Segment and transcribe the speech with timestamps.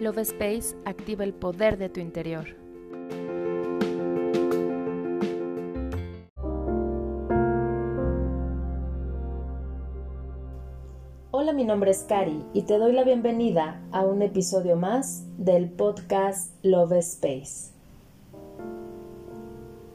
[0.00, 2.46] Love Space activa el poder de tu interior.
[11.32, 15.68] Hola, mi nombre es Cari y te doy la bienvenida a un episodio más del
[15.68, 17.74] podcast Love Space.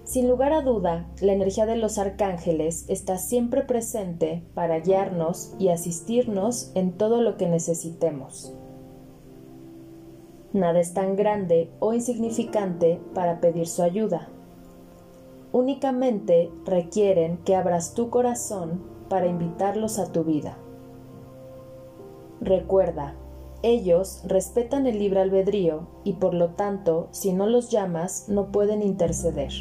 [0.04, 5.70] Sin lugar a duda, la energía de los arcángeles está siempre presente para guiarnos y
[5.70, 8.54] asistirnos en todo lo que necesitemos.
[10.56, 14.30] Nada es tan grande o insignificante para pedir su ayuda.
[15.52, 20.56] Únicamente requieren que abras tu corazón para invitarlos a tu vida.
[22.40, 23.16] Recuerda,
[23.64, 28.82] ellos respetan el libre albedrío y por lo tanto, si no los llamas, no pueden
[28.82, 29.52] interceder.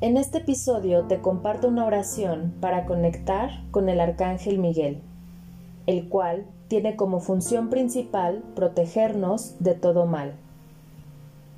[0.00, 5.02] En este episodio te comparto una oración para conectar con el Arcángel Miguel,
[5.90, 10.34] el cual tiene como función principal protegernos de todo mal.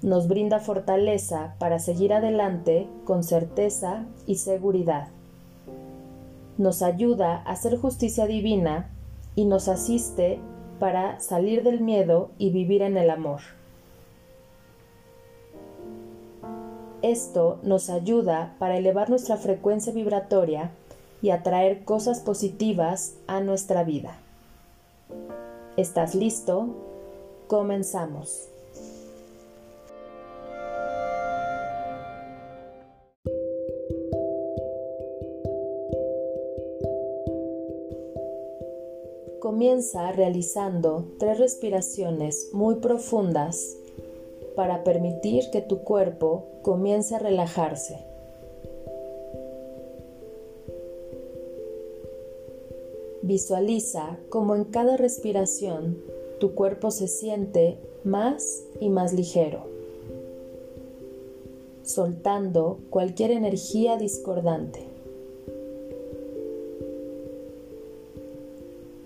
[0.00, 5.08] Nos brinda fortaleza para seguir adelante con certeza y seguridad.
[6.56, 8.88] Nos ayuda a hacer justicia divina
[9.34, 10.40] y nos asiste
[10.80, 13.40] para salir del miedo y vivir en el amor.
[17.02, 20.70] Esto nos ayuda para elevar nuestra frecuencia vibratoria
[21.20, 24.21] y atraer cosas positivas a nuestra vida.
[25.78, 26.68] ¿Estás listo?
[27.46, 28.50] Comenzamos.
[39.40, 43.74] Comienza realizando tres respiraciones muy profundas
[44.54, 48.11] para permitir que tu cuerpo comience a relajarse.
[53.22, 55.96] Visualiza cómo en cada respiración
[56.40, 59.60] tu cuerpo se siente más y más ligero,
[61.84, 64.80] soltando cualquier energía discordante.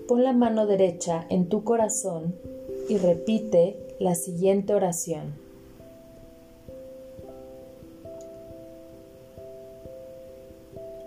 [0.08, 2.34] Pon la mano derecha en tu corazón
[2.88, 5.34] y repite la siguiente oración.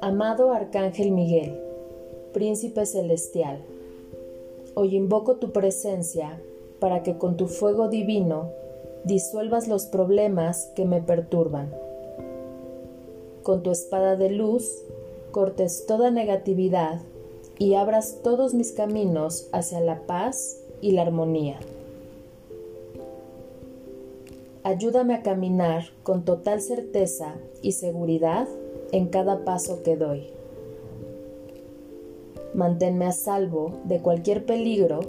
[0.01, 1.68] Amado Arcángel Miguel,
[2.33, 3.57] Príncipe Celestial,
[4.75, 6.39] hoy invoco tu presencia
[6.79, 8.51] para que con tu fuego divino
[9.03, 11.73] disuelvas los problemas que me perturban.
[13.41, 14.83] Con tu espada de luz
[15.31, 17.01] cortes toda negatividad
[17.57, 21.59] y abras todos mis caminos hacia la paz y la armonía.
[24.61, 28.47] Ayúdame a caminar con total certeza y seguridad
[28.91, 30.38] en cada paso que doy
[32.59, 34.99] manténme a salvo de cualquier peligro,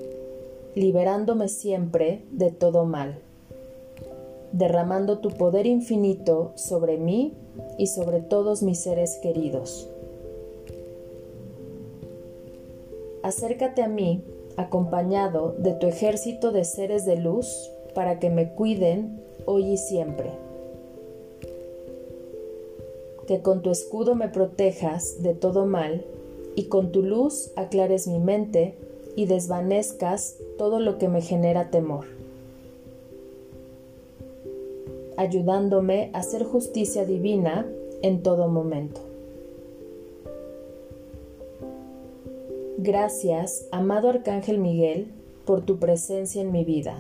[0.77, 3.19] liberándome siempre de todo mal,
[4.53, 7.35] derramando tu poder infinito sobre mí
[7.77, 9.91] y sobre todos mis seres queridos.
[13.25, 14.23] Acércate a mí
[14.57, 20.31] acompañado de tu ejército de seres de luz para que me cuiden hoy y siempre.
[23.27, 26.05] Que con tu escudo me protejas de todo mal
[26.61, 28.75] y con tu luz aclares mi mente
[29.17, 32.05] y desvanezcas todo lo que me genera temor,
[35.17, 37.67] ayudándome a hacer justicia divina
[38.03, 39.01] en todo momento.
[42.77, 45.07] Gracias, amado Arcángel Miguel,
[45.47, 46.99] por tu presencia en mi vida.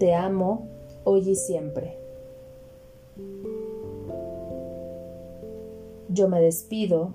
[0.00, 0.66] Te amo
[1.04, 1.98] hoy y siempre.
[6.08, 7.14] Yo me despido